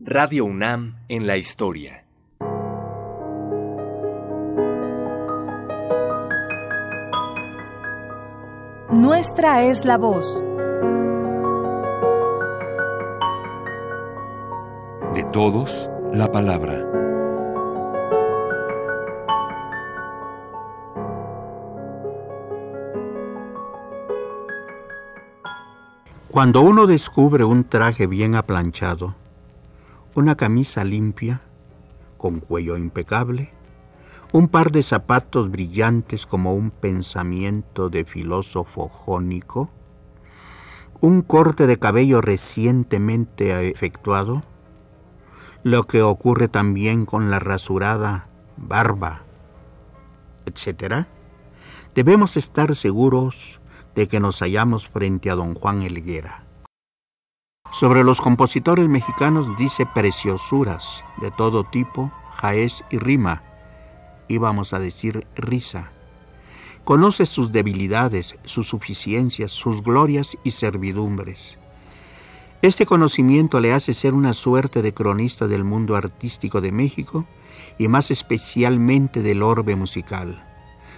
Radio 0.00 0.44
UNAM 0.44 0.94
en 1.08 1.26
la 1.26 1.36
historia. 1.36 2.04
Nuestra 8.92 9.64
es 9.64 9.84
la 9.84 9.98
voz. 9.98 10.40
De 15.14 15.24
todos, 15.32 15.90
la 16.12 16.30
palabra. 16.30 16.84
Cuando 26.30 26.60
uno 26.60 26.86
descubre 26.86 27.42
un 27.42 27.64
traje 27.64 28.06
bien 28.06 28.36
aplanchado, 28.36 29.16
una 30.18 30.34
camisa 30.34 30.82
limpia, 30.82 31.40
con 32.16 32.40
cuello 32.40 32.76
impecable, 32.76 33.52
un 34.32 34.48
par 34.48 34.72
de 34.72 34.82
zapatos 34.82 35.48
brillantes 35.48 36.26
como 36.26 36.54
un 36.54 36.72
pensamiento 36.72 37.88
de 37.88 38.04
filósofo 38.04 38.88
jónico, 38.88 39.70
un 41.00 41.22
corte 41.22 41.68
de 41.68 41.78
cabello 41.78 42.20
recientemente 42.20 43.70
efectuado, 43.70 44.42
lo 45.62 45.84
que 45.84 46.02
ocurre 46.02 46.48
también 46.48 47.06
con 47.06 47.30
la 47.30 47.38
rasurada 47.38 48.28
barba, 48.56 49.22
etc., 50.46 51.06
debemos 51.94 52.36
estar 52.36 52.74
seguros 52.74 53.60
de 53.94 54.08
que 54.08 54.18
nos 54.18 54.40
hallamos 54.40 54.88
frente 54.88 55.30
a 55.30 55.36
don 55.36 55.54
Juan 55.54 55.82
Elguera. 55.82 56.47
Sobre 57.78 58.02
los 58.02 58.20
compositores 58.20 58.88
mexicanos 58.88 59.56
dice 59.56 59.86
preciosuras 59.86 61.04
de 61.20 61.30
todo 61.30 61.62
tipo, 61.62 62.10
jaez 62.34 62.82
y 62.90 62.98
rima, 62.98 63.44
íbamos 64.26 64.72
a 64.72 64.80
decir 64.80 65.28
risa. 65.36 65.92
Conoce 66.82 67.24
sus 67.24 67.52
debilidades, 67.52 68.34
sus 68.42 68.66
suficiencias, 68.66 69.52
sus 69.52 69.80
glorias 69.80 70.36
y 70.42 70.50
servidumbres. 70.50 71.56
Este 72.62 72.84
conocimiento 72.84 73.60
le 73.60 73.72
hace 73.72 73.94
ser 73.94 74.12
una 74.12 74.32
suerte 74.32 74.82
de 74.82 74.92
cronista 74.92 75.46
del 75.46 75.62
mundo 75.62 75.94
artístico 75.94 76.60
de 76.60 76.72
México 76.72 77.26
y 77.78 77.86
más 77.86 78.10
especialmente 78.10 79.22
del 79.22 79.40
orbe 79.40 79.76
musical. 79.76 80.44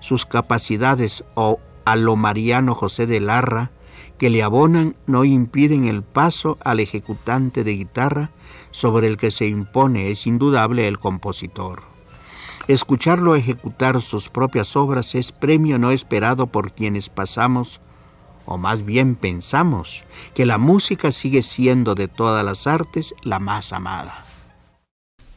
Sus 0.00 0.24
capacidades 0.24 1.22
o 1.34 1.60
a 1.84 1.96
lo 1.96 2.16
Mariano 2.16 2.74
José 2.74 3.06
de 3.06 3.20
Larra, 3.20 3.72
que 4.18 4.30
le 4.30 4.42
abonan 4.42 4.96
no 5.06 5.24
impiden 5.24 5.84
el 5.84 6.02
paso 6.02 6.58
al 6.64 6.80
ejecutante 6.80 7.64
de 7.64 7.76
guitarra 7.76 8.30
sobre 8.70 9.06
el 9.06 9.16
que 9.16 9.30
se 9.30 9.46
impone, 9.46 10.10
es 10.10 10.26
indudable, 10.26 10.86
el 10.88 10.98
compositor. 10.98 11.82
Escucharlo 12.68 13.34
ejecutar 13.34 14.00
sus 14.00 14.28
propias 14.28 14.76
obras 14.76 15.14
es 15.14 15.32
premio 15.32 15.78
no 15.78 15.90
esperado 15.90 16.46
por 16.46 16.72
quienes 16.72 17.08
pasamos, 17.08 17.80
o 18.46 18.58
más 18.58 18.84
bien 18.84 19.16
pensamos, 19.16 20.04
que 20.34 20.46
la 20.46 20.58
música 20.58 21.10
sigue 21.10 21.42
siendo 21.42 21.94
de 21.94 22.08
todas 22.08 22.44
las 22.44 22.66
artes 22.66 23.14
la 23.22 23.40
más 23.40 23.72
amada. 23.72 24.24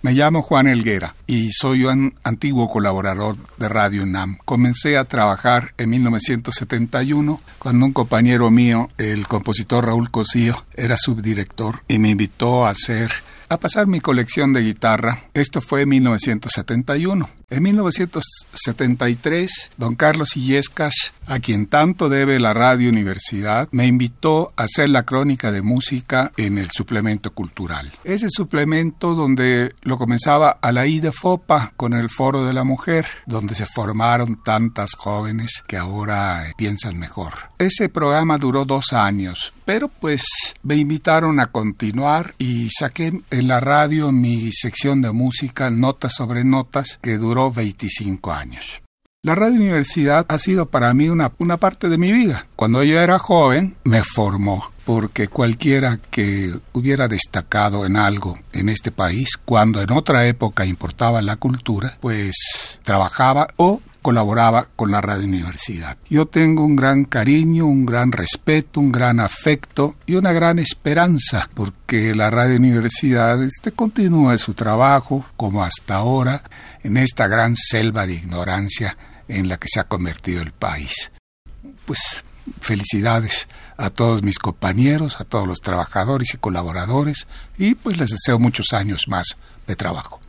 Me 0.01 0.13
llamo 0.13 0.43
Juan 0.43 0.67
Elguera 0.67 1.15
y 1.25 1.51
soy 1.51 1.85
un 1.85 2.13
antiguo 2.23 2.69
colaborador 2.69 3.37
de 3.57 3.67
Radio 3.69 4.03
UNAM. 4.03 4.37
Comencé 4.45 4.97
a 4.97 5.05
trabajar 5.05 5.73
en 5.77 5.89
1971 5.89 7.41
cuando 7.57 7.85
un 7.85 7.93
compañero 7.93 8.51
mío, 8.51 8.89
el 8.97 9.27
compositor 9.27 9.85
Raúl 9.85 10.11
Cosío, 10.11 10.63
era 10.75 10.95
subdirector 10.95 11.81
y 11.87 11.97
me 11.97 12.09
invitó 12.09 12.65
a 12.65 12.69
hacer 12.69 13.11
a 13.49 13.59
pasar 13.59 13.87
mi 13.87 13.99
colección 13.99 14.53
de 14.53 14.61
guitarra. 14.61 15.23
Esto 15.33 15.61
fue 15.61 15.83
en 15.83 15.89
1971. 15.89 17.29
En 17.49 17.63
1973, 17.63 19.71
don 19.77 19.95
Carlos 19.95 20.35
Illescas, 20.35 21.13
a 21.27 21.39
quien 21.39 21.67
tanto 21.67 22.09
debe 22.09 22.39
la 22.39 22.53
Radio 22.53 22.89
Universidad, 22.89 23.67
me 23.71 23.85
invitó 23.85 24.53
a 24.57 24.63
hacer 24.63 24.89
la 24.89 25.03
crónica 25.03 25.51
de 25.51 25.61
música 25.61 26.31
en 26.37 26.57
el 26.57 26.69
suplemento 26.69 27.33
cultural. 27.33 27.91
Ese 28.03 28.29
suplemento 28.29 29.15
donde 29.15 29.75
lo 29.81 29.97
comenzaba 29.97 30.57
a 30.61 30.71
la 30.71 30.87
ida 30.87 31.11
FOPA 31.11 31.73
con 31.77 31.93
el 31.93 32.09
Foro 32.09 32.45
de 32.45 32.53
la 32.53 32.63
Mujer, 32.63 33.05
donde 33.25 33.55
se 33.55 33.65
formaron 33.65 34.43
tantas 34.43 34.91
jóvenes 34.95 35.63
que 35.67 35.77
ahora 35.77 36.45
piensan 36.57 36.97
mejor. 36.97 37.33
Ese 37.57 37.89
programa 37.89 38.37
duró 38.37 38.65
dos 38.65 38.93
años, 38.93 39.53
pero 39.65 39.87
pues 39.87 40.25
me 40.63 40.75
invitaron 40.75 41.39
a 41.39 41.47
continuar 41.47 42.33
y 42.37 42.69
saqué 42.69 43.21
en 43.35 43.49
la 43.49 43.59
radio 43.59 44.11
mi 44.11 44.51
sección 44.53 45.01
de 45.01 45.11
música 45.11 45.69
Notas 45.69 46.13
sobre 46.15 46.43
Notas 46.43 46.97
que 47.01 47.17
duró 47.17 47.51
25 47.51 48.31
años. 48.31 48.81
La 49.23 49.35
radio 49.35 49.55
universidad 49.55 50.25
ha 50.29 50.37
sido 50.37 50.67
para 50.67 50.93
mí 50.93 51.09
una, 51.09 51.31
una 51.39 51.57
parte 51.57 51.89
de 51.89 51.97
mi 51.97 52.11
vida. 52.11 52.47
Cuando 52.55 52.83
yo 52.83 52.99
era 52.99 53.19
joven 53.19 53.75
me 53.83 54.03
formó 54.03 54.71
porque 54.85 55.27
cualquiera 55.27 55.99
que 56.11 56.53
hubiera 56.73 57.07
destacado 57.07 57.85
en 57.85 57.97
algo 57.97 58.37
en 58.53 58.69
este 58.69 58.91
país, 58.91 59.35
cuando 59.43 59.81
en 59.81 59.91
otra 59.91 60.27
época 60.27 60.65
importaba 60.65 61.21
la 61.21 61.35
cultura, 61.35 61.97
pues 61.99 62.79
trabajaba 62.83 63.47
o 63.57 63.81
colaboraba 64.05 64.67
con 64.75 64.91
la 64.91 65.01
Radio 65.01 65.25
Universidad. 65.25 65.97
Yo 66.07 66.27
tengo 66.27 66.63
un 66.63 66.75
gran 66.75 67.05
cariño, 67.05 67.65
un 67.65 67.87
gran 67.87 68.11
respeto, 68.11 68.79
un 68.79 68.91
gran 68.91 69.19
afecto 69.19 69.95
y 70.05 70.13
una 70.13 70.31
gran 70.31 70.59
esperanza 70.59 71.49
porque 71.55 72.13
la 72.13 72.29
Radio 72.29 72.57
Universidad 72.57 73.41
este, 73.41 73.71
continúa 73.71 74.37
su 74.37 74.53
trabajo 74.53 75.25
como 75.35 75.63
hasta 75.63 75.95
ahora 75.95 76.43
en 76.83 76.97
esta 76.97 77.25
gran 77.25 77.55
selva 77.55 78.05
de 78.05 78.13
ignorancia 78.13 78.95
en 79.27 79.49
la 79.49 79.57
que 79.57 79.69
se 79.69 79.79
ha 79.79 79.85
convertido 79.85 80.43
el 80.43 80.51
país. 80.51 81.11
Pues 81.87 82.23
felicidades 82.61 83.47
a 83.75 83.89
todos 83.89 84.21
mis 84.21 84.37
compañeros, 84.37 85.19
a 85.19 85.23
todos 85.23 85.47
los 85.47 85.61
trabajadores 85.61 86.31
y 86.31 86.37
colaboradores 86.37 87.27
y 87.57 87.73
pues 87.73 87.97
les 87.97 88.11
deseo 88.11 88.37
muchos 88.37 88.71
años 88.71 89.05
más 89.07 89.39
de 89.65 89.75
trabajo. 89.75 90.19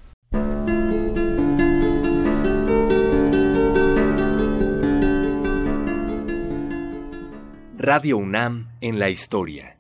Radio 7.88 8.16
UNAM 8.16 8.66
en 8.80 8.98
la 8.98 9.10
historia. 9.10 9.78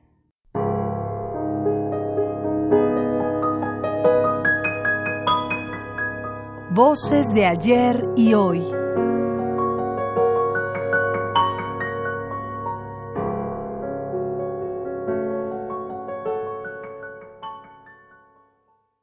Voces 6.70 7.34
de 7.34 7.46
ayer 7.46 8.04
y 8.16 8.34
hoy. 8.34 8.62